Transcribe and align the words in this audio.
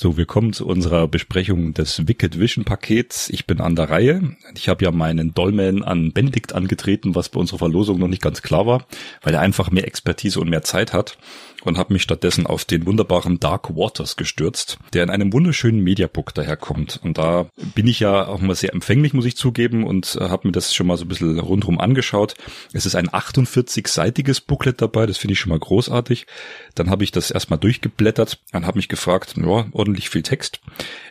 So, 0.00 0.16
wir 0.16 0.26
kommen 0.26 0.52
zu 0.52 0.64
unserer 0.64 1.08
Besprechung 1.08 1.74
des 1.74 2.06
Wicked 2.06 2.38
Vision 2.38 2.64
Pakets. 2.64 3.28
Ich 3.30 3.48
bin 3.48 3.60
an 3.60 3.74
der 3.74 3.90
Reihe. 3.90 4.36
Ich 4.54 4.68
habe 4.68 4.84
ja 4.84 4.92
meinen 4.92 5.34
Dolman 5.34 5.82
an 5.82 6.12
Benedikt 6.12 6.52
angetreten, 6.52 7.16
was 7.16 7.30
bei 7.30 7.40
unserer 7.40 7.58
Verlosung 7.58 7.98
noch 7.98 8.06
nicht 8.06 8.22
ganz 8.22 8.40
klar 8.40 8.64
war, 8.64 8.86
weil 9.22 9.34
er 9.34 9.40
einfach 9.40 9.72
mehr 9.72 9.88
Expertise 9.88 10.38
und 10.38 10.50
mehr 10.50 10.62
Zeit 10.62 10.92
hat 10.92 11.18
und 11.64 11.78
habe 11.78 11.92
mich 11.92 12.02
stattdessen 12.02 12.46
auf 12.46 12.64
den 12.64 12.86
wunderbaren 12.86 13.40
Dark 13.40 13.74
Waters 13.74 14.16
gestürzt, 14.16 14.78
der 14.92 15.02
in 15.02 15.10
einem 15.10 15.32
wunderschönen 15.32 15.82
Mediabook 15.82 16.34
daherkommt. 16.34 17.00
Und 17.02 17.18
da 17.18 17.46
bin 17.74 17.86
ich 17.86 18.00
ja 18.00 18.26
auch 18.26 18.40
mal 18.40 18.54
sehr 18.54 18.72
empfänglich, 18.72 19.12
muss 19.12 19.24
ich 19.24 19.36
zugeben, 19.36 19.84
und 19.84 20.16
äh, 20.20 20.28
habe 20.28 20.48
mir 20.48 20.52
das 20.52 20.74
schon 20.74 20.86
mal 20.86 20.96
so 20.96 21.04
ein 21.04 21.08
bisschen 21.08 21.38
rundherum 21.38 21.80
angeschaut. 21.80 22.34
Es 22.72 22.86
ist 22.86 22.94
ein 22.94 23.08
48-seitiges 23.08 24.46
Booklet 24.46 24.80
dabei, 24.80 25.06
das 25.06 25.18
finde 25.18 25.32
ich 25.32 25.40
schon 25.40 25.50
mal 25.50 25.58
großartig. 25.58 26.26
Dann 26.74 26.90
habe 26.90 27.04
ich 27.04 27.12
das 27.12 27.30
erstmal 27.30 27.58
durchgeblättert 27.58 28.38
und 28.52 28.66
habe 28.66 28.78
mich 28.78 28.88
gefragt, 28.88 29.34
ja, 29.36 29.66
ordentlich 29.88 30.10
viel 30.10 30.22
Text. 30.22 30.60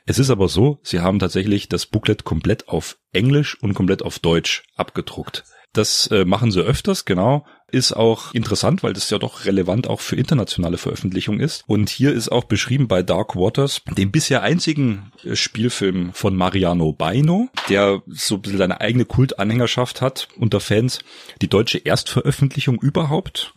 Es 0.05 0.19
ist 0.19 0.29
aber 0.29 0.47
so, 0.47 0.79
sie 0.83 0.99
haben 0.99 1.17
tatsächlich 1.17 1.67
das 1.67 1.87
Booklet 1.87 2.23
komplett 2.23 2.69
auf 2.69 2.97
Englisch 3.11 3.57
und 3.61 3.73
komplett 3.73 4.03
auf 4.03 4.19
Deutsch 4.19 4.63
abgedruckt. 4.75 5.43
Das 5.73 6.07
äh, 6.07 6.25
machen 6.25 6.51
sie 6.51 6.61
öfters, 6.61 7.05
genau. 7.05 7.45
Ist 7.69 7.91
auch 7.91 8.33
interessant, 8.33 8.81
weil 8.81 8.93
das 8.93 9.09
ja 9.09 9.17
doch 9.17 9.45
relevant 9.45 9.87
auch 9.87 9.99
für 9.99 10.15
internationale 10.15 10.77
Veröffentlichung 10.77 11.39
ist. 11.39 11.63
Und 11.67 11.89
hier 11.89 12.13
ist 12.13 12.31
auch 12.31 12.45
beschrieben 12.45 12.87
bei 12.87 13.03
Dark 13.03 13.35
Waters, 13.35 13.81
dem 13.97 14.11
bisher 14.11 14.41
einzigen 14.43 15.11
äh, 15.23 15.35
Spielfilm 15.35 16.13
von 16.13 16.35
Mariano 16.35 16.93
Baino, 16.93 17.49
der 17.67 18.01
so 18.07 18.35
ein 18.35 18.41
bisschen 18.41 18.57
seine 18.59 18.79
eigene 18.79 19.05
Kultanhängerschaft 19.05 20.01
hat 20.01 20.29
unter 20.37 20.59
Fans. 20.59 20.99
Die 21.41 21.49
deutsche 21.49 21.79
Erstveröffentlichung 21.79 22.79
überhaupt 22.79 23.53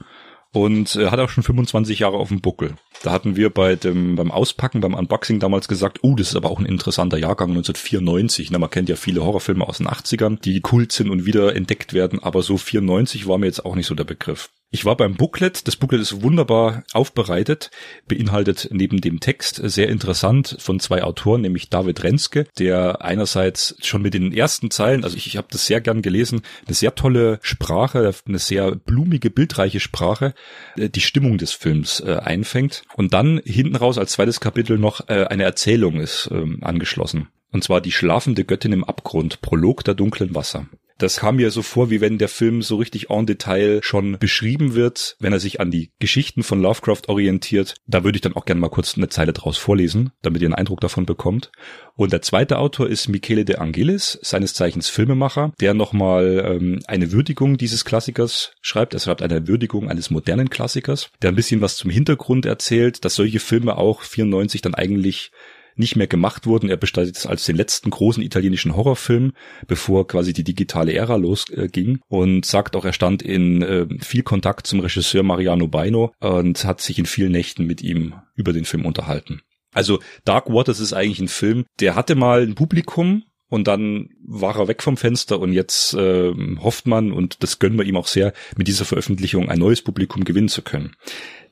und 0.52 0.96
äh, 0.96 1.10
hat 1.10 1.20
auch 1.20 1.28
schon 1.28 1.44
25 1.44 2.00
Jahre 2.00 2.16
auf 2.16 2.28
dem 2.28 2.40
Buckel. 2.40 2.74
Da 3.02 3.12
hatten 3.12 3.36
wir 3.36 3.50
bei 3.50 3.76
dem 3.76 4.16
beim 4.16 4.30
Auspacken, 4.30 4.80
beim 4.80 4.94
Unboxing 4.94 5.40
damals 5.40 5.68
gesagt, 5.68 6.02
uh, 6.02 6.16
das 6.16 6.28
ist 6.28 6.36
aber 6.36 6.50
auch 6.50 6.58
ein 6.58 6.66
interessanter 6.66 7.18
Jahrgang 7.18 7.50
1994. 7.50 8.50
Na, 8.50 8.58
man 8.58 8.70
kennt 8.70 8.88
ja 8.88 8.96
viele 8.96 9.24
Horrorfilme 9.24 9.66
aus 9.66 9.78
den 9.78 9.88
80ern, 9.88 10.40
die 10.40 10.60
kult 10.60 10.92
sind 10.92 11.10
und 11.10 11.24
wieder 11.24 11.54
entdeckt 11.54 11.92
werden, 11.92 12.22
aber 12.22 12.42
so 12.42 12.56
94 12.56 13.26
war 13.26 13.38
mir 13.38 13.46
jetzt 13.46 13.64
auch 13.64 13.76
nicht 13.76 13.86
so 13.86 13.94
der 13.94 14.04
Begriff. 14.04 14.50
Ich 14.72 14.84
war 14.84 14.96
beim 14.96 15.16
Booklet. 15.16 15.66
Das 15.66 15.74
Booklet 15.74 16.00
ist 16.00 16.22
wunderbar 16.22 16.84
aufbereitet, 16.92 17.72
beinhaltet 18.06 18.68
neben 18.70 19.00
dem 19.00 19.18
Text 19.18 19.56
sehr 19.56 19.88
interessant 19.88 20.56
von 20.60 20.78
zwei 20.78 21.02
Autoren, 21.02 21.40
nämlich 21.40 21.70
David 21.70 22.04
Renske, 22.04 22.46
der 22.56 23.02
einerseits 23.02 23.74
schon 23.82 24.00
mit 24.00 24.14
den 24.14 24.32
ersten 24.32 24.70
Zeilen, 24.70 25.02
also 25.02 25.16
ich, 25.16 25.26
ich 25.26 25.36
habe 25.36 25.48
das 25.50 25.66
sehr 25.66 25.80
gern 25.80 26.02
gelesen, 26.02 26.42
eine 26.66 26.74
sehr 26.74 26.94
tolle 26.94 27.40
Sprache, 27.42 28.14
eine 28.28 28.38
sehr 28.38 28.76
blumige, 28.76 29.30
bildreiche 29.30 29.80
Sprache, 29.80 30.34
äh, 30.76 30.88
die 30.88 31.00
Stimmung 31.00 31.36
des 31.36 31.50
Films 31.50 31.98
äh, 31.98 32.18
einfängt 32.22 32.84
und 32.94 33.12
dann 33.12 33.40
hinten 33.44 33.74
raus 33.74 33.98
als 33.98 34.12
zweites 34.12 34.38
Kapitel 34.38 34.78
noch 34.78 35.08
äh, 35.08 35.24
eine 35.24 35.42
Erzählung 35.42 35.98
ist 35.98 36.28
ähm, 36.30 36.58
angeschlossen. 36.62 37.28
Und 37.50 37.64
zwar 37.64 37.80
die 37.80 37.90
schlafende 37.90 38.44
Göttin 38.44 38.72
im 38.72 38.84
Abgrund, 38.84 39.40
Prolog 39.40 39.82
der 39.82 39.94
dunklen 39.94 40.32
Wasser. 40.36 40.68
Das 41.00 41.16
kam 41.16 41.36
mir 41.36 41.50
so 41.50 41.62
vor, 41.62 41.88
wie 41.88 42.02
wenn 42.02 42.18
der 42.18 42.28
Film 42.28 42.60
so 42.60 42.76
richtig 42.76 43.08
en 43.08 43.24
Detail 43.24 43.80
schon 43.82 44.18
beschrieben 44.18 44.74
wird, 44.74 45.16
wenn 45.18 45.32
er 45.32 45.40
sich 45.40 45.58
an 45.58 45.70
die 45.70 45.92
Geschichten 45.98 46.42
von 46.42 46.60
Lovecraft 46.60 47.08
orientiert. 47.08 47.76
Da 47.86 48.04
würde 48.04 48.16
ich 48.16 48.20
dann 48.20 48.36
auch 48.36 48.44
gerne 48.44 48.60
mal 48.60 48.68
kurz 48.68 48.98
eine 48.98 49.08
Zeile 49.08 49.32
draus 49.32 49.56
vorlesen, 49.56 50.12
damit 50.20 50.42
ihr 50.42 50.48
einen 50.48 50.54
Eindruck 50.54 50.82
davon 50.82 51.06
bekommt. 51.06 51.52
Und 51.96 52.12
der 52.12 52.20
zweite 52.20 52.58
Autor 52.58 52.86
ist 52.86 53.08
Michele 53.08 53.46
de 53.46 53.56
Angelis, 53.56 54.18
seines 54.20 54.52
Zeichens 54.52 54.90
Filmemacher, 54.90 55.54
der 55.58 55.72
nochmal 55.72 56.44
ähm, 56.46 56.80
eine 56.86 57.12
Würdigung 57.12 57.56
dieses 57.56 57.86
Klassikers 57.86 58.52
schreibt. 58.60 58.92
Er 58.92 59.00
schreibt 59.00 59.22
eine 59.22 59.48
Würdigung 59.48 59.88
eines 59.88 60.10
modernen 60.10 60.50
Klassikers, 60.50 61.08
der 61.22 61.30
ein 61.30 61.36
bisschen 61.36 61.62
was 61.62 61.78
zum 61.78 61.90
Hintergrund 61.90 62.44
erzählt, 62.44 63.06
dass 63.06 63.14
solche 63.14 63.40
Filme 63.40 63.78
auch 63.78 64.02
94 64.02 64.60
dann 64.60 64.74
eigentlich 64.74 65.30
nicht 65.76 65.96
mehr 65.96 66.06
gemacht 66.06 66.46
wurden. 66.46 66.68
Er 66.68 66.76
bestattet 66.76 67.16
es 67.16 67.26
als 67.26 67.44
den 67.44 67.56
letzten 67.56 67.90
großen 67.90 68.22
italienischen 68.22 68.76
Horrorfilm, 68.76 69.32
bevor 69.66 70.06
quasi 70.06 70.32
die 70.32 70.44
digitale 70.44 70.92
Ära 70.92 71.16
losging 71.16 72.00
und 72.08 72.44
sagt 72.44 72.76
auch, 72.76 72.84
er 72.84 72.92
stand 72.92 73.22
in 73.22 73.62
äh, 73.62 73.86
viel 74.00 74.22
Kontakt 74.22 74.66
zum 74.66 74.80
Regisseur 74.80 75.22
Mariano 75.22 75.68
Baino 75.68 76.12
und 76.20 76.64
hat 76.64 76.80
sich 76.80 76.98
in 76.98 77.06
vielen 77.06 77.32
Nächten 77.32 77.66
mit 77.66 77.82
ihm 77.82 78.14
über 78.34 78.52
den 78.52 78.64
Film 78.64 78.86
unterhalten. 78.86 79.40
Also 79.72 80.00
Dark 80.24 80.48
Waters 80.48 80.80
ist 80.80 80.92
eigentlich 80.92 81.20
ein 81.20 81.28
Film, 81.28 81.64
der 81.78 81.94
hatte 81.94 82.16
mal 82.16 82.42
ein 82.42 82.56
Publikum, 82.56 83.22
und 83.50 83.66
dann 83.66 84.08
war 84.32 84.56
er 84.56 84.68
weg 84.68 84.82
vom 84.82 84.96
Fenster 84.96 85.40
und 85.40 85.52
jetzt 85.52 85.92
äh, 85.94 86.32
hofft 86.60 86.86
man, 86.86 87.12
und 87.12 87.42
das 87.42 87.58
gönnen 87.58 87.78
wir 87.78 87.84
ihm 87.84 87.96
auch 87.96 88.06
sehr, 88.06 88.32
mit 88.56 88.68
dieser 88.68 88.84
Veröffentlichung 88.84 89.48
ein 89.48 89.58
neues 89.58 89.82
Publikum 89.82 90.24
gewinnen 90.24 90.48
zu 90.48 90.62
können. 90.62 90.94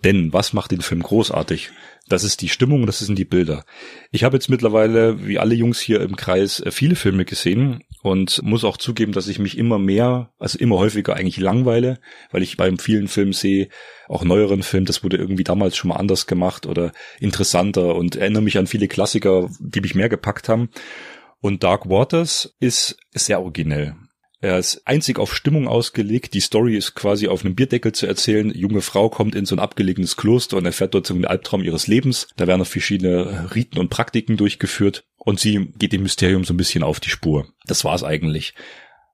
Denn 0.05 0.33
was 0.33 0.53
macht 0.53 0.71
den 0.71 0.81
Film 0.81 1.03
großartig? 1.03 1.71
Das 2.09 2.22
ist 2.22 2.41
die 2.41 2.49
Stimmung, 2.49 2.87
das 2.87 3.00
sind 3.00 3.19
die 3.19 3.25
Bilder. 3.25 3.65
Ich 4.12 4.22
habe 4.22 4.37
jetzt 4.37 4.49
mittlerweile, 4.49 5.27
wie 5.27 5.41
alle 5.41 5.56
Jungs 5.56 5.81
hier 5.81 6.00
im 6.00 6.15
Kreis, 6.15 6.61
äh, 6.61 6.71
viele 6.71 6.94
Filme 6.94 7.25
gesehen 7.25 7.83
und 8.03 8.41
muss 8.44 8.62
auch 8.62 8.77
zugeben, 8.77 9.10
dass 9.10 9.27
ich 9.27 9.41
mich 9.41 9.59
immer 9.59 9.81
mehr, 9.81 10.31
also 10.39 10.56
immer 10.56 10.78
häufiger 10.78 11.16
eigentlich 11.16 11.39
langweile, 11.39 11.99
weil 12.31 12.45
ich 12.45 12.56
beim 12.56 12.78
vielen 12.78 13.09
Film 13.09 13.33
sehe, 13.33 13.69
auch 14.06 14.22
neueren 14.22 14.62
Film, 14.62 14.84
das 14.84 15.03
wurde 15.03 15.16
irgendwie 15.16 15.45
damals 15.45 15.77
schon 15.77 15.89
mal 15.89 15.97
anders 15.97 16.28
gemacht 16.28 16.65
oder 16.65 16.93
interessanter 17.19 17.97
und 17.97 18.15
erinnere 18.15 18.43
mich 18.43 18.56
an 18.56 18.69
viele 18.69 18.87
Klassiker, 18.87 19.50
die 19.59 19.81
mich 19.81 19.97
mehr 19.97 20.09
gepackt 20.09 20.49
haben. 20.49 20.71
Und 21.41 21.62
Dark 21.62 21.88
Waters 21.88 22.56
ist 22.60 22.97
sehr 23.12 23.41
originell. 23.41 23.94
Er 24.41 24.59
ist 24.59 24.82
einzig 24.87 25.19
auf 25.19 25.34
Stimmung 25.34 25.66
ausgelegt. 25.66 26.34
Die 26.34 26.41
Story 26.41 26.76
ist 26.76 26.94
quasi 26.94 27.26
auf 27.26 27.44
einem 27.44 27.56
Bierdeckel 27.56 27.91
zu 27.93 28.06
erzählen. 28.06 28.50
junge 28.54 28.82
Frau 28.82 29.09
kommt 29.09 29.34
in 29.34 29.47
so 29.47 29.56
ein 29.56 29.60
abgelegenes 29.60 30.16
Kloster 30.16 30.56
und 30.56 30.65
erfährt 30.65 30.94
dort 30.94 31.06
so 31.06 31.15
einen 31.15 31.25
Albtraum 31.25 31.65
ihres 31.65 31.88
Lebens. 31.88 32.28
Da 32.37 32.47
werden 32.47 32.60
noch 32.60 32.69
verschiedene 32.69 33.53
Riten 33.54 33.78
und 33.78 33.91
Praktiken 33.91 34.37
durchgeführt 34.37 35.04
und 35.16 35.41
sie 35.41 35.72
geht 35.77 35.93
dem 35.93 36.04
Mysterium 36.04 36.44
so 36.44 36.54
ein 36.54 36.56
bisschen 36.56 36.84
auf 36.84 37.00
die 37.00 37.10
Spur. 37.10 37.48
Das 37.66 37.84
war's 37.84 38.04
eigentlich. 38.04 38.54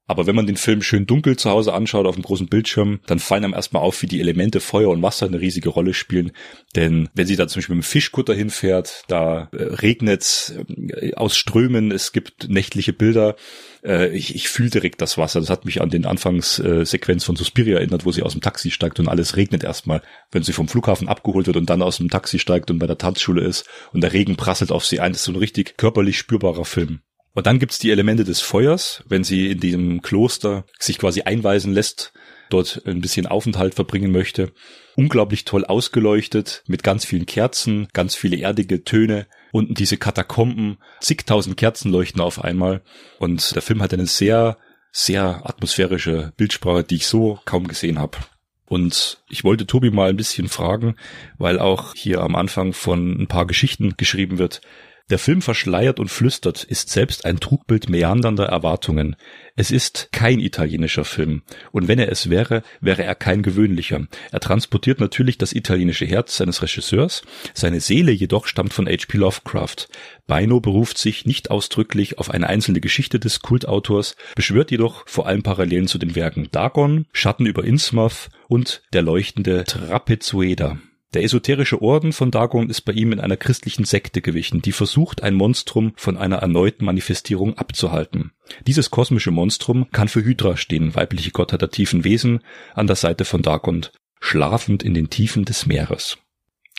Aber 0.06 0.26
wenn 0.26 0.36
man 0.36 0.46
den 0.46 0.56
Film 0.56 0.82
schön 0.82 1.06
dunkel 1.06 1.36
zu 1.36 1.48
Hause 1.48 1.72
anschaut 1.72 2.06
auf 2.06 2.16
dem 2.16 2.24
großen 2.24 2.48
Bildschirm, 2.48 3.00
dann 3.06 3.18
fallen 3.18 3.44
einem 3.44 3.54
erstmal 3.54 3.82
auf, 3.82 4.02
wie 4.02 4.06
die 4.06 4.20
Elemente 4.20 4.60
Feuer 4.60 4.90
und 4.90 5.02
Wasser 5.02 5.26
eine 5.26 5.40
riesige 5.40 5.70
Rolle 5.70 5.94
spielen. 5.94 6.32
Denn 6.76 7.08
wenn 7.14 7.26
sie 7.26 7.36
da 7.36 7.48
zum 7.48 7.60
Beispiel 7.60 7.76
mit 7.76 7.84
dem 7.84 7.88
Fischkutter 7.88 8.34
hinfährt, 8.34 9.04
da 9.08 9.48
äh, 9.52 9.62
regnet 9.62 10.54
äh, 10.68 11.14
aus 11.14 11.36
Strömen, 11.36 11.90
es 11.90 12.12
gibt 12.12 12.50
nächtliche 12.50 12.92
Bilder. 12.92 13.36
Äh, 13.82 14.14
ich, 14.14 14.34
ich 14.34 14.48
fühle 14.48 14.70
direkt 14.70 15.00
das 15.00 15.16
Wasser. 15.16 15.40
Das 15.40 15.48
hat 15.48 15.64
mich 15.64 15.80
an 15.80 15.88
den 15.88 16.04
Anfangssequenz 16.04 17.24
von 17.24 17.36
Suspiria 17.36 17.78
erinnert, 17.78 18.04
wo 18.04 18.12
sie 18.12 18.22
aus 18.22 18.32
dem 18.32 18.42
Taxi 18.42 18.70
steigt 18.70 19.00
und 19.00 19.08
alles 19.08 19.36
regnet 19.36 19.64
erstmal, 19.64 20.02
wenn 20.30 20.42
sie 20.42 20.52
vom 20.52 20.68
Flughafen 20.68 21.08
abgeholt 21.08 21.46
wird 21.46 21.56
und 21.56 21.70
dann 21.70 21.80
aus 21.80 21.96
dem 21.96 22.10
Taxi 22.10 22.38
steigt 22.38 22.70
und 22.70 22.78
bei 22.78 22.86
der 22.86 22.98
Tanzschule 22.98 23.42
ist 23.42 23.66
und 23.92 24.02
der 24.02 24.12
Regen 24.12 24.36
prasselt 24.36 24.70
auf 24.70 24.84
sie 24.84 25.00
ein. 25.00 25.12
Das 25.12 25.20
ist 25.20 25.26
so 25.26 25.32
ein 25.32 25.36
richtig 25.36 25.78
körperlich 25.78 26.18
spürbarer 26.18 26.66
Film. 26.66 27.00
Und 27.34 27.46
dann 27.46 27.58
gibt's 27.58 27.80
die 27.80 27.90
Elemente 27.90 28.24
des 28.24 28.40
Feuers, 28.40 29.02
wenn 29.08 29.24
sie 29.24 29.50
in 29.50 29.58
diesem 29.58 30.02
Kloster 30.02 30.64
sich 30.78 30.98
quasi 30.98 31.22
einweisen 31.22 31.72
lässt, 31.72 32.12
dort 32.48 32.82
ein 32.86 33.00
bisschen 33.00 33.26
Aufenthalt 33.26 33.74
verbringen 33.74 34.12
möchte. 34.12 34.52
Unglaublich 34.96 35.44
toll 35.44 35.64
ausgeleuchtet, 35.64 36.62
mit 36.68 36.84
ganz 36.84 37.04
vielen 37.04 37.26
Kerzen, 37.26 37.88
ganz 37.92 38.14
viele 38.14 38.38
erdige 38.38 38.84
Töne. 38.84 39.26
Unten 39.50 39.74
diese 39.74 39.96
Katakomben, 39.96 40.78
zigtausend 41.00 41.56
Kerzen 41.56 41.90
leuchten 41.90 42.20
auf 42.20 42.42
einmal. 42.42 42.82
Und 43.18 43.54
der 43.56 43.62
Film 43.62 43.82
hat 43.82 43.92
eine 43.92 44.06
sehr, 44.06 44.56
sehr 44.92 45.42
atmosphärische 45.44 46.32
Bildsprache, 46.36 46.84
die 46.84 46.96
ich 46.96 47.08
so 47.08 47.40
kaum 47.44 47.66
gesehen 47.66 47.98
habe. 47.98 48.18
Und 48.66 49.22
ich 49.28 49.42
wollte 49.42 49.66
Tobi 49.66 49.90
mal 49.90 50.10
ein 50.10 50.16
bisschen 50.16 50.48
fragen, 50.48 50.96
weil 51.36 51.58
auch 51.58 51.94
hier 51.94 52.20
am 52.20 52.34
Anfang 52.36 52.72
von 52.72 53.20
ein 53.20 53.26
paar 53.26 53.46
Geschichten 53.46 53.94
geschrieben 53.96 54.38
wird, 54.38 54.60
der 55.10 55.18
Film 55.18 55.42
verschleiert 55.42 56.00
und 56.00 56.08
flüstert, 56.08 56.64
ist 56.64 56.88
selbst 56.88 57.26
ein 57.26 57.38
Trugbild 57.38 57.90
meandernder 57.90 58.46
Erwartungen. 58.46 59.16
Es 59.54 59.70
ist 59.70 60.08
kein 60.12 60.40
italienischer 60.40 61.04
Film. 61.04 61.42
Und 61.72 61.88
wenn 61.88 61.98
er 61.98 62.10
es 62.10 62.30
wäre, 62.30 62.62
wäre 62.80 63.04
er 63.04 63.14
kein 63.14 63.42
gewöhnlicher. 63.42 64.06
Er 64.32 64.40
transportiert 64.40 65.00
natürlich 65.00 65.36
das 65.36 65.52
italienische 65.52 66.06
Herz 66.06 66.38
seines 66.38 66.62
Regisseurs, 66.62 67.22
seine 67.52 67.80
Seele 67.80 68.12
jedoch 68.12 68.46
stammt 68.46 68.72
von 68.72 68.86
H.P. 68.86 69.18
Lovecraft. 69.18 69.88
Beino 70.26 70.60
beruft 70.60 70.96
sich 70.96 71.26
nicht 71.26 71.50
ausdrücklich 71.50 72.18
auf 72.18 72.30
eine 72.30 72.48
einzelne 72.48 72.80
Geschichte 72.80 73.20
des 73.20 73.40
Kultautors, 73.40 74.16
beschwört 74.34 74.70
jedoch 74.70 75.06
vor 75.06 75.26
allem 75.26 75.42
Parallelen 75.42 75.86
zu 75.86 75.98
den 75.98 76.14
Werken 76.14 76.48
Dagon, 76.50 77.06
Schatten 77.12 77.44
über 77.44 77.62
Innsmouth 77.62 78.30
und 78.48 78.82
der 78.94 79.02
leuchtende 79.02 79.64
Trapezueda. 79.64 80.78
Der 81.14 81.22
esoterische 81.22 81.80
Orden 81.80 82.12
von 82.12 82.32
Dagon 82.32 82.68
ist 82.68 82.80
bei 82.80 82.92
ihm 82.92 83.12
in 83.12 83.20
einer 83.20 83.36
christlichen 83.36 83.84
Sekte 83.84 84.20
gewichen, 84.20 84.62
die 84.62 84.72
versucht, 84.72 85.22
ein 85.22 85.34
Monstrum 85.34 85.92
von 85.94 86.16
einer 86.16 86.38
erneuten 86.38 86.84
Manifestierung 86.84 87.56
abzuhalten. 87.56 88.32
Dieses 88.66 88.90
kosmische 88.90 89.30
Monstrum 89.30 89.86
kann 89.92 90.08
für 90.08 90.24
Hydra 90.24 90.56
stehen, 90.56 90.96
weibliche 90.96 91.30
Gottheit 91.30 91.62
der 91.62 91.70
tiefen 91.70 92.02
Wesen, 92.02 92.40
an 92.74 92.88
der 92.88 92.96
Seite 92.96 93.24
von 93.24 93.42
Dagon, 93.42 93.86
schlafend 94.18 94.82
in 94.82 94.92
den 94.92 95.08
Tiefen 95.08 95.44
des 95.44 95.66
Meeres. 95.66 96.18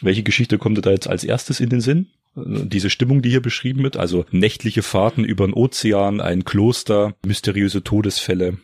Welche 0.02 0.24
Geschichte 0.24 0.58
kommt 0.58 0.86
da 0.86 0.92
jetzt 0.92 1.08
als 1.08 1.24
erstes 1.24 1.62
in 1.62 1.70
den 1.70 1.80
Sinn? 1.80 2.08
Diese 2.36 2.90
Stimmung, 2.90 3.22
die 3.22 3.30
hier 3.30 3.42
beschrieben 3.42 3.84
wird, 3.84 3.96
also 3.96 4.26
nächtliche 4.31 4.84
Fahrten 4.84 5.24
über 5.24 5.48
den 5.48 5.54
Ozean, 5.54 6.20
ein 6.20 6.44
Kloster, 6.44 7.16
mysteriöse 7.26 7.84
Todesfälle. 7.84 8.58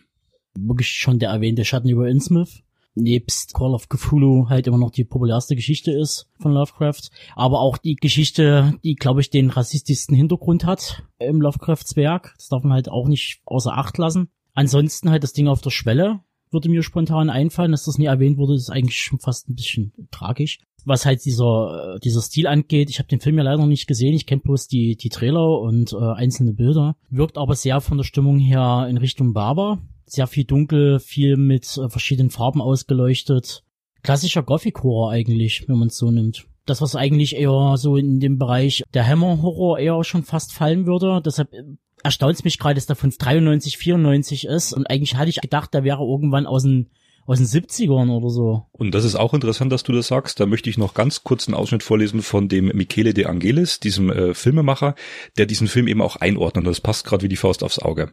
Wirklich 0.53 0.89
schon 0.89 1.19
der 1.19 1.29
erwähnte 1.29 1.63
Schatten 1.63 1.88
über 1.88 2.09
Innsmouth 2.09 2.62
nebst 2.95 3.53
Call 3.53 3.73
of 3.73 3.89
Cthulhu 3.89 4.49
halt 4.49 4.67
immer 4.67 4.77
noch 4.77 4.91
die 4.91 5.03
populärste 5.03 5.55
Geschichte 5.55 5.91
ist 5.91 6.27
von 6.39 6.51
Lovecraft, 6.53 7.09
aber 7.35 7.61
auch 7.61 7.77
die 7.77 7.95
Geschichte, 7.95 8.75
die 8.83 8.95
glaube 8.95 9.21
ich 9.21 9.29
den 9.29 9.49
rassistischsten 9.49 10.15
Hintergrund 10.15 10.65
hat 10.65 11.03
im 11.19 11.41
Lovecrafts 11.41 11.95
Werk. 11.95 12.33
Das 12.38 12.49
darf 12.49 12.63
man 12.63 12.73
halt 12.73 12.89
auch 12.89 13.07
nicht 13.07 13.41
außer 13.45 13.77
Acht 13.77 13.97
lassen. 13.97 14.29
Ansonsten 14.53 15.09
halt 15.09 15.23
das 15.23 15.33
Ding 15.33 15.47
auf 15.47 15.61
der 15.61 15.69
Schwelle 15.69 16.19
würde 16.51 16.69
mir 16.69 16.83
spontan 16.83 17.29
einfallen, 17.29 17.71
dass 17.71 17.85
das 17.85 17.97
nie 17.97 18.05
erwähnt 18.05 18.38
wurde, 18.38 18.55
ist 18.55 18.69
eigentlich 18.69 18.97
schon 18.97 19.19
fast 19.19 19.49
ein 19.49 19.55
bisschen 19.55 19.93
tragisch. 20.11 20.59
Was 20.83 21.05
halt 21.05 21.23
dieser, 21.25 21.95
äh, 21.95 21.99
dieser 21.99 22.21
Stil 22.21 22.47
angeht, 22.47 22.89
ich 22.89 22.99
habe 22.99 23.07
den 23.07 23.21
Film 23.21 23.38
ja 23.38 23.43
leider 23.43 23.59
noch 23.59 23.67
nicht 23.67 23.88
gesehen, 23.88 24.13
ich 24.13 24.25
kenne 24.25 24.41
bloß 24.41 24.67
die, 24.67 24.95
die 24.95 25.09
Trailer 25.09 25.59
und 25.59 25.93
äh, 25.93 25.97
einzelne 25.97 26.53
Bilder, 26.53 26.95
wirkt 27.09 27.38
aber 27.38 27.55
sehr 27.55 27.81
von 27.81 27.97
der 27.97 28.03
Stimmung 28.03 28.39
her 28.39 28.88
in 28.89 28.97
Richtung 28.97 29.33
Barber 29.33 29.79
sehr 30.11 30.27
viel 30.27 30.43
dunkel, 30.43 30.99
viel 30.99 31.37
mit 31.37 31.77
äh, 31.77 31.89
verschiedenen 31.89 32.29
Farben 32.29 32.61
ausgeleuchtet. 32.61 33.63
Klassischer 34.03 34.43
Gothic-Horror 34.43 35.11
eigentlich, 35.11 35.67
wenn 35.67 35.77
man 35.77 35.87
es 35.87 35.97
so 35.97 36.11
nimmt. 36.11 36.45
Das, 36.65 36.81
was 36.81 36.95
eigentlich 36.95 37.35
eher 37.35 37.75
so 37.77 37.95
in 37.95 38.19
dem 38.19 38.37
Bereich 38.37 38.83
der 38.93 39.07
Hammer-Horror 39.07 39.79
eher 39.79 40.03
schon 40.03 40.23
fast 40.23 40.53
fallen 40.53 40.85
würde. 40.85 41.21
Deshalb 41.25 41.53
äh, 41.53 41.63
erstaunt 42.03 42.35
es 42.35 42.43
mich 42.43 42.59
gerade, 42.59 42.75
dass 42.75 42.87
der 42.87 42.95
von 42.95 43.11
93, 43.11 43.77
94 43.77 44.45
ist. 44.45 44.73
Und 44.73 44.89
eigentlich 44.89 45.15
hatte 45.15 45.29
ich 45.29 45.39
gedacht, 45.39 45.73
der 45.73 45.83
wäre 45.83 46.03
irgendwann 46.03 46.45
aus 46.45 46.63
den 46.63 46.89
aus 47.25 47.38
den 47.38 47.47
70ern 47.47 48.09
oder 48.09 48.29
so. 48.29 48.65
Und 48.71 48.94
das 48.95 49.06
ist 49.06 49.15
auch 49.15 49.33
interessant, 49.33 49.71
dass 49.71 49.83
du 49.83 49.91
das 49.91 50.07
sagst. 50.07 50.39
Da 50.39 50.45
möchte 50.45 50.69
ich 50.69 50.77
noch 50.77 50.94
ganz 50.94 51.23
kurz 51.23 51.47
einen 51.47 51.56
Ausschnitt 51.56 51.83
vorlesen 51.83 52.21
von 52.21 52.50
dem 52.50 52.65
Michele 52.68 53.13
De 53.13 53.25
Angelis, 53.25 53.79
diesem 53.79 54.12
äh, 54.12 54.33
Filmemacher, 54.33 54.95
der 55.38 55.45
diesen 55.45 55.68
Film 55.68 55.88
eben 55.88 56.01
auch 56.01 56.15
einordnet. 56.15 56.65
Das 56.68 56.81
passt 56.81 57.06
gerade 57.06 57.23
wie 57.23 57.29
die 57.29 57.35
Faust 57.35 57.63
aufs 57.63 57.79
Auge. 57.79 58.12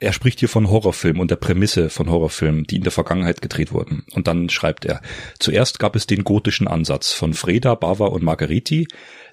Er 0.00 0.12
spricht 0.12 0.40
hier 0.40 0.48
von 0.48 0.68
Horrorfilmen 0.68 1.20
und 1.20 1.30
der 1.30 1.36
Prämisse 1.36 1.88
von 1.88 2.10
Horrorfilmen, 2.10 2.64
die 2.64 2.76
in 2.76 2.82
der 2.82 2.92
Vergangenheit 2.92 3.40
gedreht 3.40 3.72
wurden. 3.72 4.04
Und 4.12 4.26
dann 4.26 4.48
schreibt 4.50 4.84
er, 4.84 5.00
zuerst 5.38 5.78
gab 5.78 5.96
es 5.96 6.06
den 6.06 6.24
gotischen 6.24 6.68
Ansatz 6.68 7.12
von 7.12 7.32
Freda, 7.32 7.74
Bava 7.74 8.06
und 8.06 8.22
Margheriti, 8.22 8.86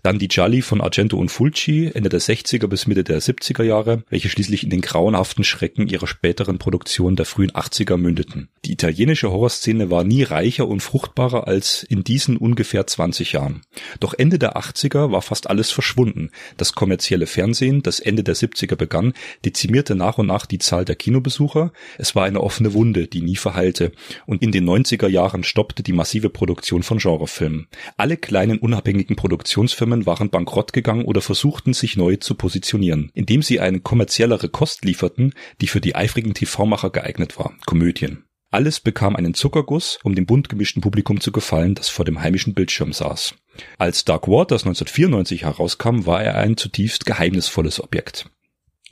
dann 0.03 0.17
die 0.17 0.27
Gialli 0.27 0.61
von 0.61 0.81
Argento 0.81 1.17
und 1.17 1.29
Fulci 1.29 1.91
Ende 1.93 2.09
der 2.09 2.21
60er 2.21 2.67
bis 2.67 2.87
Mitte 2.87 3.03
der 3.03 3.21
70er 3.21 3.63
Jahre, 3.63 4.03
welche 4.09 4.29
schließlich 4.29 4.63
in 4.63 4.69
den 4.69 4.81
grauenhaften 4.81 5.43
Schrecken 5.43 5.87
ihrer 5.87 6.07
späteren 6.07 6.57
Produktion 6.57 7.15
der 7.15 7.25
frühen 7.25 7.51
80er 7.51 7.97
mündeten. 7.97 8.49
Die 8.65 8.71
italienische 9.01 9.31
Horrorszene 9.31 9.89
war 9.89 10.03
nie 10.03 10.23
reicher 10.23 10.67
und 10.67 10.81
fruchtbarer 10.81 11.47
als 11.47 11.81
in 11.81 12.03
diesen 12.03 12.37
ungefähr 12.37 12.85
20 12.85 13.33
Jahren. 13.33 13.61
Doch 13.99 14.13
Ende 14.13 14.37
der 14.37 14.57
80er 14.57 15.11
war 15.11 15.23
fast 15.23 15.49
alles 15.49 15.71
verschwunden. 15.71 16.29
Das 16.57 16.73
kommerzielle 16.73 17.25
Fernsehen, 17.25 17.81
das 17.81 17.99
Ende 17.99 18.23
der 18.23 18.35
70er 18.35 18.75
begann, 18.75 19.13
dezimierte 19.43 19.95
nach 19.95 20.19
und 20.19 20.27
nach 20.27 20.45
die 20.45 20.59
Zahl 20.59 20.85
der 20.85 20.95
Kinobesucher. 20.95 21.73
Es 21.97 22.15
war 22.15 22.25
eine 22.25 22.41
offene 22.41 22.73
Wunde, 22.73 23.07
die 23.07 23.23
nie 23.23 23.37
verheilte. 23.37 23.91
Und 24.27 24.43
in 24.43 24.51
den 24.51 24.69
90er 24.69 25.07
Jahren 25.07 25.43
stoppte 25.43 25.81
die 25.81 25.93
massive 25.93 26.29
Produktion 26.29 26.83
von 26.83 26.99
Genrefilmen. 26.99 27.67
Alle 27.97 28.17
kleinen 28.17 28.59
unabhängigen 28.59 29.15
Produktionsfirmen 29.15 29.81
Firmen 29.81 30.05
waren 30.05 30.29
bankrott 30.29 30.73
gegangen 30.73 31.05
oder 31.05 31.21
versuchten 31.21 31.73
sich 31.73 31.97
neu 31.97 32.17
zu 32.17 32.35
positionieren, 32.35 33.09
indem 33.15 33.41
sie 33.41 33.59
eine 33.59 33.79
kommerziellere 33.79 34.47
Kost 34.47 34.85
lieferten, 34.85 35.33
die 35.59 35.67
für 35.67 35.81
die 35.81 35.95
eifrigen 35.95 36.35
TV-Macher 36.35 36.91
geeignet 36.91 37.39
war, 37.39 37.53
Komödien. 37.65 38.23
Alles 38.51 38.81
bekam 38.81 39.15
einen 39.15 39.33
Zuckerguss, 39.33 39.97
um 40.03 40.13
dem 40.13 40.25
bunt 40.25 40.49
gemischten 40.49 40.81
Publikum 40.81 41.21
zu 41.21 41.31
gefallen, 41.31 41.73
das 41.73 41.87
vor 41.87 42.03
dem 42.03 42.21
heimischen 42.21 42.53
Bildschirm 42.53 42.91
saß. 42.91 43.33
Als 43.77 44.03
Dark 44.03 44.27
Waters 44.27 44.63
1994 44.63 45.43
herauskam, 45.43 46.05
war 46.05 46.21
er 46.21 46.35
ein 46.35 46.57
zutiefst 46.57 47.05
geheimnisvolles 47.05 47.81
Objekt. 47.81 48.29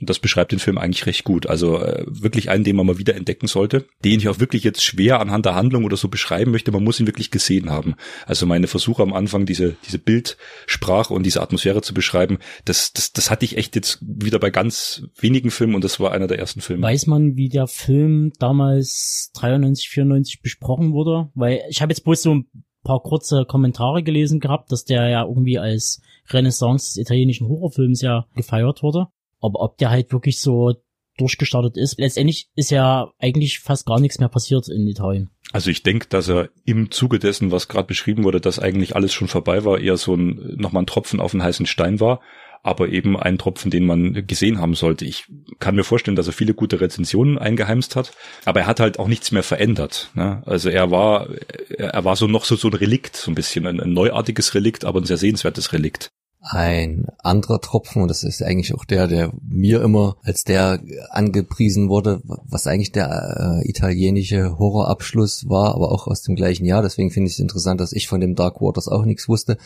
Und 0.00 0.08
das 0.08 0.18
beschreibt 0.18 0.52
den 0.52 0.58
Film 0.58 0.78
eigentlich 0.78 1.06
recht 1.06 1.24
gut. 1.24 1.46
Also 1.46 1.78
äh, 1.78 2.04
wirklich 2.08 2.48
einen, 2.48 2.64
den 2.64 2.76
man 2.76 2.86
mal 2.86 2.98
wieder 2.98 3.14
entdecken 3.14 3.46
sollte, 3.46 3.86
den 4.04 4.18
ich 4.18 4.28
auch 4.28 4.40
wirklich 4.40 4.64
jetzt 4.64 4.82
schwer 4.82 5.20
anhand 5.20 5.44
der 5.44 5.54
Handlung 5.54 5.84
oder 5.84 5.96
so 5.96 6.08
beschreiben 6.08 6.50
möchte. 6.50 6.72
Man 6.72 6.82
muss 6.82 6.98
ihn 6.98 7.06
wirklich 7.06 7.30
gesehen 7.30 7.70
haben. 7.70 7.94
Also 8.26 8.46
meine 8.46 8.66
Versuche 8.66 9.02
am 9.02 9.12
Anfang, 9.12 9.44
diese, 9.44 9.76
diese 9.86 9.98
Bildsprache 9.98 11.12
und 11.12 11.24
diese 11.24 11.42
Atmosphäre 11.42 11.82
zu 11.82 11.92
beschreiben, 11.92 12.38
das, 12.64 12.92
das, 12.92 13.12
das 13.12 13.30
hatte 13.30 13.44
ich 13.44 13.58
echt 13.58 13.76
jetzt 13.76 13.98
wieder 14.00 14.38
bei 14.38 14.50
ganz 14.50 15.02
wenigen 15.18 15.50
Filmen 15.50 15.74
und 15.74 15.84
das 15.84 16.00
war 16.00 16.12
einer 16.12 16.26
der 16.26 16.38
ersten 16.38 16.62
Filme. 16.62 16.82
Weiß 16.82 17.06
man, 17.06 17.36
wie 17.36 17.48
der 17.48 17.66
Film 17.66 18.32
damals 18.38 19.30
93, 19.34 19.90
94 19.90 20.40
besprochen 20.40 20.92
wurde? 20.92 21.28
Weil 21.34 21.60
ich 21.68 21.82
habe 21.82 21.92
jetzt 21.92 22.04
bloß 22.04 22.22
so 22.22 22.34
ein 22.34 22.46
paar 22.84 23.00
kurze 23.00 23.44
Kommentare 23.44 24.02
gelesen 24.02 24.40
gehabt, 24.40 24.72
dass 24.72 24.84
der 24.84 25.08
ja 25.08 25.24
irgendwie 25.24 25.58
als 25.58 26.00
Renaissance 26.28 26.94
des 26.94 26.96
italienischen 26.96 27.48
Horrorfilms 27.48 28.00
ja 28.00 28.26
gefeiert 28.34 28.82
wurde. 28.82 29.08
Aber 29.40 29.60
ob 29.60 29.78
der 29.78 29.90
halt 29.90 30.12
wirklich 30.12 30.40
so 30.40 30.74
durchgestartet 31.20 31.76
ist. 31.76 31.98
Letztendlich 31.98 32.48
ist 32.54 32.70
ja 32.70 33.10
eigentlich 33.18 33.60
fast 33.60 33.86
gar 33.86 34.00
nichts 34.00 34.18
mehr 34.18 34.28
passiert 34.28 34.68
in 34.68 34.86
Italien. 34.86 35.30
Also 35.52 35.70
ich 35.70 35.82
denke, 35.82 36.06
dass 36.08 36.28
er 36.28 36.48
im 36.64 36.90
Zuge 36.90 37.18
dessen, 37.18 37.50
was 37.50 37.68
gerade 37.68 37.86
beschrieben 37.86 38.24
wurde, 38.24 38.40
dass 38.40 38.58
eigentlich 38.58 38.94
alles 38.96 39.12
schon 39.12 39.28
vorbei 39.28 39.64
war, 39.64 39.78
eher 39.78 39.96
so 39.96 40.14
ein 40.14 40.54
nochmal 40.56 40.82
ein 40.82 40.86
Tropfen 40.86 41.20
auf 41.20 41.32
den 41.32 41.42
heißen 41.42 41.66
Stein 41.66 42.00
war, 42.00 42.20
aber 42.62 42.88
eben 42.88 43.18
ein 43.18 43.38
Tropfen, 43.38 43.70
den 43.70 43.84
man 43.84 44.26
gesehen 44.26 44.60
haben 44.60 44.74
sollte. 44.74 45.04
Ich 45.04 45.24
kann 45.58 45.74
mir 45.74 45.82
vorstellen, 45.82 46.16
dass 46.16 46.26
er 46.26 46.32
viele 46.32 46.54
gute 46.54 46.80
Rezensionen 46.80 47.38
eingeheimst 47.38 47.96
hat, 47.96 48.12
aber 48.44 48.60
er 48.60 48.66
hat 48.66 48.80
halt 48.80 48.98
auch 48.98 49.08
nichts 49.08 49.32
mehr 49.32 49.42
verändert. 49.42 50.10
Ne? 50.14 50.42
Also 50.46 50.68
er 50.68 50.90
war, 50.90 51.28
er 51.76 52.04
war 52.04 52.16
so 52.16 52.28
noch 52.28 52.44
so 52.44 52.56
so 52.56 52.68
ein 52.68 52.74
Relikt, 52.74 53.16
so 53.16 53.30
ein 53.30 53.34
bisschen 53.34 53.66
ein, 53.66 53.80
ein 53.80 53.92
neuartiges 53.92 54.54
Relikt, 54.54 54.84
aber 54.84 55.00
ein 55.00 55.06
sehr 55.06 55.16
sehenswertes 55.16 55.72
Relikt. 55.72 56.10
Ein 56.42 57.04
anderer 57.18 57.60
Tropfen, 57.60 58.00
und 58.00 58.08
das 58.08 58.24
ist 58.24 58.42
eigentlich 58.42 58.74
auch 58.74 58.86
der, 58.86 59.08
der 59.08 59.30
mir 59.46 59.82
immer 59.82 60.16
als 60.22 60.42
der 60.42 60.80
angepriesen 61.10 61.90
wurde, 61.90 62.22
was 62.24 62.66
eigentlich 62.66 62.92
der 62.92 63.60
äh, 63.62 63.68
italienische 63.68 64.58
Horrorabschluss 64.58 65.50
war, 65.50 65.74
aber 65.74 65.92
auch 65.92 66.06
aus 66.06 66.22
dem 66.22 66.36
gleichen 66.36 66.64
Jahr. 66.64 66.80
Deswegen 66.80 67.10
finde 67.10 67.28
ich 67.28 67.34
es 67.34 67.40
interessant, 67.40 67.78
dass 67.78 67.92
ich 67.92 68.08
von 68.08 68.22
dem 68.22 68.36
Dark 68.36 68.62
Waters 68.62 68.88
auch 68.88 69.04
nichts 69.04 69.28
wusste, 69.28 69.58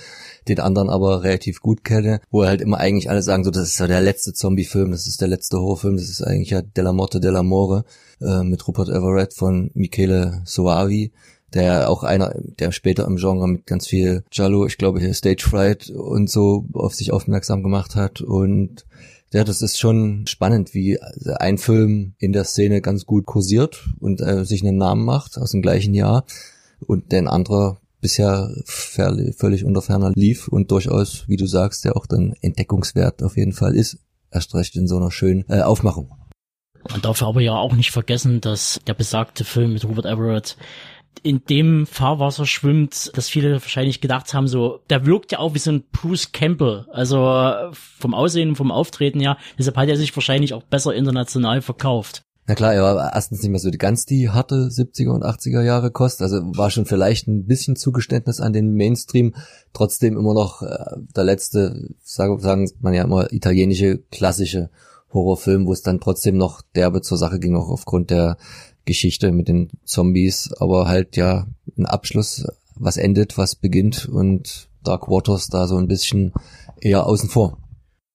den 0.48 0.58
anderen 0.58 0.90
aber 0.90 1.22
relativ 1.22 1.60
gut 1.60 1.84
kenne, 1.84 2.20
wo 2.32 2.44
halt 2.44 2.60
immer 2.60 2.78
eigentlich 2.78 3.08
alle 3.08 3.22
sagen, 3.22 3.44
so 3.44 3.52
das 3.52 3.68
ist 3.68 3.78
ja 3.78 3.86
der 3.86 4.00
letzte 4.00 4.32
Zombie-Film, 4.32 4.90
das 4.90 5.06
ist 5.06 5.20
der 5.20 5.28
letzte 5.28 5.60
Horrorfilm, 5.60 5.96
das 5.96 6.08
ist 6.08 6.22
eigentlich 6.22 6.50
ja 6.50 6.60
Della 6.60 6.92
Morte 6.92 7.20
della 7.20 7.44
More 7.44 7.84
äh, 8.20 8.42
mit 8.42 8.66
Rupert 8.66 8.88
Everett 8.88 9.32
von 9.32 9.70
Michele 9.74 10.42
Soavi 10.44 11.12
der 11.54 11.88
auch 11.88 12.02
einer, 12.02 12.34
der 12.58 12.72
später 12.72 13.06
im 13.06 13.16
Genre 13.16 13.48
mit 13.48 13.66
ganz 13.66 13.86
viel 13.86 14.24
Jallo, 14.32 14.66
ich 14.66 14.76
glaube 14.76 15.00
hier 15.00 15.14
Stage 15.14 15.44
Fright 15.48 15.88
und 15.90 16.28
so 16.28 16.66
auf 16.72 16.94
sich 16.94 17.12
aufmerksam 17.12 17.62
gemacht 17.62 17.94
hat 17.94 18.20
und 18.20 18.84
ja, 19.32 19.42
das 19.42 19.62
ist 19.62 19.80
schon 19.80 20.26
spannend, 20.28 20.74
wie 20.74 21.00
ein 21.38 21.58
Film 21.58 22.14
in 22.18 22.32
der 22.32 22.44
Szene 22.44 22.80
ganz 22.80 23.04
gut 23.04 23.26
kursiert 23.26 23.88
und 23.98 24.20
äh, 24.20 24.44
sich 24.44 24.62
einen 24.62 24.76
Namen 24.76 25.04
macht 25.04 25.38
aus 25.38 25.50
dem 25.50 25.60
gleichen 25.60 25.92
Jahr 25.92 26.24
und 26.78 27.10
den 27.10 27.26
anderer 27.26 27.80
bisher 28.00 28.54
völlig 28.66 29.64
unter 29.64 29.82
ferner 29.82 30.12
lief 30.14 30.46
und 30.46 30.70
durchaus, 30.70 31.26
wie 31.26 31.36
du 31.36 31.46
sagst, 31.46 31.84
der 31.84 31.96
auch 31.96 32.06
dann 32.06 32.34
Entdeckungswert 32.42 33.22
auf 33.22 33.36
jeden 33.36 33.52
Fall 33.52 33.74
ist. 33.74 33.98
Erst 34.30 34.54
recht 34.54 34.76
in 34.76 34.86
so 34.86 34.98
einer 34.98 35.10
schönen 35.10 35.44
äh, 35.48 35.62
Aufmachung. 35.62 36.10
Man 36.90 37.00
darf 37.00 37.22
aber 37.22 37.40
ja 37.40 37.54
auch 37.54 37.72
nicht 37.72 37.92
vergessen, 37.92 38.40
dass 38.40 38.78
der 38.86 38.94
besagte 38.94 39.44
Film 39.44 39.72
mit 39.72 39.84
Robert 39.84 40.04
Everett 40.04 40.56
in 41.22 41.44
dem 41.44 41.86
Fahrwasser 41.86 42.46
schwimmt, 42.46 43.16
dass 43.16 43.28
viele 43.28 43.52
wahrscheinlich 43.52 44.00
gedacht 44.00 44.34
haben, 44.34 44.48
so, 44.48 44.80
der 44.90 45.06
wirkt 45.06 45.32
ja 45.32 45.38
auch 45.38 45.54
wie 45.54 45.58
so 45.58 45.70
ein 45.70 45.84
Bruce 45.92 46.32
Campbell. 46.32 46.86
Also 46.90 47.72
vom 47.72 48.14
Aussehen, 48.14 48.56
vom 48.56 48.70
Auftreten 48.70 49.20
ja. 49.20 49.38
Deshalb 49.58 49.76
hat 49.76 49.88
er 49.88 49.96
sich 49.96 50.14
wahrscheinlich 50.16 50.54
auch 50.54 50.62
besser 50.62 50.94
international 50.94 51.62
verkauft. 51.62 52.24
Na 52.46 52.54
klar, 52.54 52.74
er 52.74 52.82
war 52.82 53.14
erstens 53.14 53.40
nicht 53.40 53.50
mehr 53.50 53.60
so 53.60 53.70
die 53.70 53.78
ganz 53.78 54.04
die 54.04 54.28
harte 54.28 54.68
70er 54.68 55.08
und 55.10 55.24
80er 55.24 55.62
Jahre 55.62 55.90
Kost, 55.90 56.20
also 56.20 56.42
war 56.42 56.70
schon 56.70 56.84
vielleicht 56.84 57.26
ein 57.26 57.46
bisschen 57.46 57.74
Zugeständnis 57.74 58.38
an 58.40 58.52
den 58.52 58.74
Mainstream, 58.74 59.34
trotzdem 59.72 60.18
immer 60.18 60.34
noch 60.34 60.60
äh, 60.60 60.76
der 61.16 61.24
letzte, 61.24 61.94
sagen, 62.02 62.38
sagen 62.40 62.70
man 62.80 62.92
ja 62.92 63.04
immer, 63.04 63.32
italienische 63.32 64.02
klassische 64.10 64.68
Horrorfilm, 65.14 65.66
wo 65.66 65.72
es 65.72 65.80
dann 65.80 66.00
trotzdem 66.00 66.36
noch 66.36 66.60
derbe 66.74 67.00
zur 67.00 67.16
Sache 67.16 67.38
ging, 67.38 67.56
auch 67.56 67.70
aufgrund 67.70 68.10
der 68.10 68.36
Geschichte 68.84 69.32
mit 69.32 69.48
den 69.48 69.70
Zombies, 69.84 70.52
aber 70.58 70.86
halt 70.88 71.16
ja 71.16 71.46
ein 71.78 71.86
Abschluss, 71.86 72.46
was 72.76 72.96
endet, 72.96 73.38
was 73.38 73.56
beginnt 73.56 74.08
und 74.08 74.68
Dark 74.82 75.08
Waters 75.08 75.48
da 75.48 75.66
so 75.66 75.76
ein 75.76 75.88
bisschen 75.88 76.32
eher 76.80 77.06
außen 77.06 77.28
vor. 77.28 77.58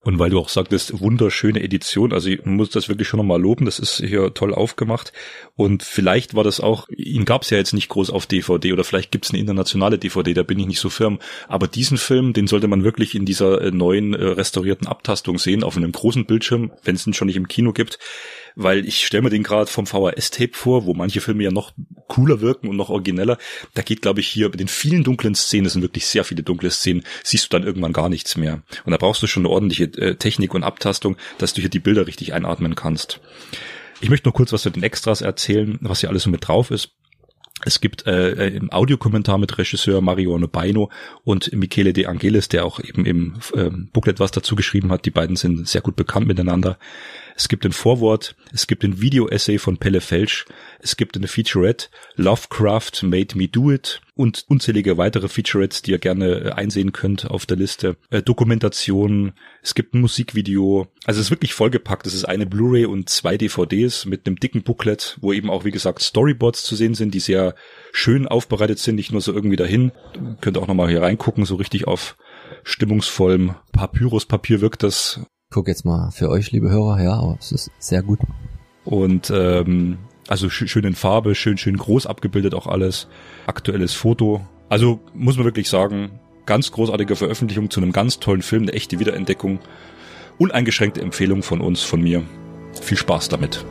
Und 0.01 0.17
weil 0.17 0.29
du 0.29 0.39
auch 0.39 0.47
sagtest, 0.47 1.01
wunderschöne 1.01 1.61
Edition, 1.61 2.13
also 2.13 2.29
ich 2.29 2.45
muss 2.45 2.69
das 2.69 2.87
wirklich 2.87 3.07
schon 3.07 3.17
nochmal 3.17 3.41
loben, 3.41 3.65
das 3.65 3.79
ist 3.79 3.97
hier 3.97 4.33
toll 4.33 4.53
aufgemacht. 4.53 5.11
Und 5.55 5.83
vielleicht 5.83 6.35
war 6.35 6.45
das 6.45 6.61
auch, 6.61 6.87
ihn 6.89 7.25
gab 7.25 7.41
es 7.41 7.49
ja 7.49 7.57
jetzt 7.57 7.73
nicht 7.73 7.89
groß 7.89 8.09
auf 8.09 8.25
DVD 8.25 8.71
oder 8.71 8.85
vielleicht 8.85 9.11
gibt 9.11 9.25
es 9.25 9.31
eine 9.31 9.41
internationale 9.41 9.97
DVD, 9.97 10.33
da 10.33 10.43
bin 10.43 10.57
ich 10.57 10.67
nicht 10.67 10.79
so 10.79 10.89
firm. 10.89 11.19
Aber 11.49 11.67
diesen 11.67 11.97
Film, 11.97 12.31
den 12.31 12.47
sollte 12.47 12.69
man 12.69 12.85
wirklich 12.85 13.13
in 13.13 13.25
dieser 13.25 13.61
äh, 13.61 13.71
neuen 13.71 14.13
äh, 14.13 14.23
restaurierten 14.23 14.87
Abtastung 14.87 15.37
sehen, 15.37 15.65
auf 15.65 15.75
einem 15.75 15.91
großen 15.91 16.25
Bildschirm, 16.25 16.71
wenn 16.81 16.95
es 16.95 17.05
ihn 17.05 17.13
schon 17.13 17.27
nicht 17.27 17.37
im 17.37 17.49
Kino 17.49 17.73
gibt 17.73 17.99
weil 18.55 18.87
ich 18.87 19.05
stelle 19.05 19.23
mir 19.23 19.29
den 19.29 19.43
gerade 19.43 19.69
vom 19.69 19.85
VHS-Tape 19.85 20.53
vor, 20.53 20.85
wo 20.85 20.93
manche 20.93 21.21
Filme 21.21 21.43
ja 21.43 21.51
noch 21.51 21.73
cooler 22.07 22.41
wirken 22.41 22.67
und 22.67 22.75
noch 22.75 22.89
origineller. 22.89 23.37
Da 23.73 23.81
geht, 23.81 24.01
glaube 24.01 24.19
ich, 24.19 24.27
hier 24.27 24.49
mit 24.49 24.59
den 24.59 24.67
vielen 24.67 25.03
dunklen 25.03 25.35
Szenen, 25.35 25.67
es 25.67 25.73
sind 25.73 25.81
wirklich 25.81 26.05
sehr 26.05 26.23
viele 26.23 26.43
dunkle 26.43 26.71
Szenen, 26.71 27.03
siehst 27.23 27.45
du 27.45 27.57
dann 27.57 27.65
irgendwann 27.65 27.93
gar 27.93 28.09
nichts 28.09 28.37
mehr. 28.37 28.61
Und 28.85 28.91
da 28.91 28.97
brauchst 28.97 29.21
du 29.21 29.27
schon 29.27 29.45
eine 29.45 29.53
ordentliche 29.53 29.85
äh, 29.85 30.15
Technik 30.15 30.53
und 30.53 30.63
Abtastung, 30.63 31.17
dass 31.37 31.53
du 31.53 31.61
hier 31.61 31.69
die 31.69 31.79
Bilder 31.79 32.07
richtig 32.07 32.33
einatmen 32.33 32.75
kannst. 32.75 33.19
Ich 34.01 34.09
möchte 34.09 34.27
noch 34.27 34.33
kurz 34.33 34.53
was 34.53 34.61
zu 34.61 34.69
den 34.69 34.83
Extras 34.83 35.21
erzählen, 35.21 35.77
was 35.81 35.99
hier 35.99 36.09
alles 36.09 36.23
so 36.23 36.29
mit 36.29 36.47
drauf 36.47 36.71
ist. 36.71 36.91
Es 37.65 37.81
gibt 37.81 38.07
äh, 38.07 38.47
im 38.47 38.71
Audiokommentar 38.71 39.37
mit 39.37 39.57
Regisseur 39.57 40.01
Mariano 40.01 40.47
Baino 40.47 40.89
und 41.25 41.51
Michele 41.51 41.91
De 41.91 42.05
Angelis, 42.05 42.47
der 42.47 42.65
auch 42.65 42.79
eben 42.79 43.05
im 43.05 43.33
ähm, 43.53 43.89
Booklet 43.91 44.19
was 44.19 44.31
dazu 44.31 44.55
geschrieben 44.55 44.91
hat. 44.91 45.05
Die 45.05 45.11
beiden 45.11 45.35
sind 45.35 45.67
sehr 45.67 45.81
gut 45.81 45.97
bekannt 45.97 46.27
miteinander. 46.27 46.77
Es 47.39 47.47
gibt 47.47 47.65
ein 47.65 47.71
Vorwort, 47.71 48.35
es 48.51 48.67
gibt 48.67 48.83
ein 48.83 48.99
Video-Essay 48.99 49.59
von 49.59 49.77
Pelle 49.77 50.01
Felsch, 50.01 50.45
es 50.81 50.97
gibt 50.97 51.15
eine 51.15 51.29
Featurette, 51.29 51.87
Lovecraft 52.17 53.01
Made 53.03 53.37
Me 53.37 53.47
Do 53.47 53.71
It 53.71 54.01
und 54.13 54.43
unzählige 54.49 54.97
weitere 54.97 55.29
Featurettes, 55.29 55.81
die 55.81 55.91
ihr 55.91 55.99
gerne 55.99 56.31
äh, 56.31 56.51
einsehen 56.51 56.91
könnt 56.91 57.31
auf 57.31 57.45
der 57.45 57.55
Liste. 57.55 57.95
Äh, 58.09 58.21
Dokumentation, 58.21 59.31
es 59.63 59.73
gibt 59.73 59.93
ein 59.93 60.01
Musikvideo. 60.01 60.87
Also 61.05 61.21
es 61.21 61.27
ist 61.27 61.31
wirklich 61.31 61.53
vollgepackt. 61.53 62.07
Es 62.07 62.13
ist 62.13 62.25
eine 62.25 62.45
Blu-ray 62.45 62.85
und 62.85 63.07
zwei 63.07 63.37
DVDs 63.37 64.03
mit 64.03 64.27
einem 64.27 64.35
dicken 64.35 64.63
Booklet, 64.63 65.17
wo 65.21 65.31
eben 65.31 65.49
auch, 65.49 65.63
wie 65.63 65.71
gesagt, 65.71 66.01
Storyboards 66.01 66.63
zu 66.63 66.75
sehen 66.75 66.93
sind, 66.93 67.13
die 67.13 67.21
sehr 67.21 67.55
schön 67.93 68.27
aufbereitet 68.27 68.79
sind, 68.79 68.95
nicht 68.95 69.13
nur 69.13 69.21
so 69.21 69.31
irgendwie 69.31 69.55
dahin. 69.55 69.93
Könnt 70.41 70.57
auch 70.57 70.67
nochmal 70.67 70.89
hier 70.89 71.03
reingucken, 71.03 71.45
so 71.45 71.55
richtig 71.55 71.87
auf 71.87 72.17
stimmungsvollem 72.65 73.55
Papyruspapier 73.71 74.59
wirkt 74.59 74.83
das 74.83 75.21
guck 75.49 75.67
jetzt 75.67 75.85
mal 75.85 76.11
für 76.11 76.29
euch, 76.29 76.51
liebe 76.51 76.69
Hörer, 76.69 77.01
ja, 77.01 77.13
aber 77.13 77.37
es 77.39 77.51
ist 77.51 77.71
sehr 77.79 78.03
gut. 78.03 78.19
Und 78.85 79.31
ähm, 79.33 79.97
also 80.27 80.49
sch 80.49 80.67
schön 80.67 80.85
in 80.85 80.95
Farbe, 80.95 81.35
schön, 81.35 81.57
schön 81.57 81.77
groß 81.77 82.05
abgebildet 82.05 82.53
auch 82.53 82.67
alles. 82.67 83.07
Aktuelles 83.47 83.93
Foto. 83.93 84.45
Also 84.69 84.99
muss 85.13 85.37
man 85.37 85.45
wirklich 85.45 85.69
sagen, 85.69 86.19
ganz 86.45 86.71
großartige 86.71 87.15
Veröffentlichung 87.15 87.69
zu 87.69 87.81
einem 87.81 87.91
ganz 87.91 88.19
tollen 88.19 88.43
Film, 88.43 88.63
eine 88.63 88.73
echte 88.73 88.99
Wiederentdeckung. 88.99 89.59
Uneingeschränkte 90.37 91.01
Empfehlung 91.01 91.43
von 91.43 91.61
uns, 91.61 91.81
von 91.81 92.01
mir. 92.01 92.23
Viel 92.81 92.97
Spaß 92.97 93.29
damit. 93.29 93.65